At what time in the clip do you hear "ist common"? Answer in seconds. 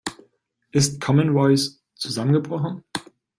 0.71-1.33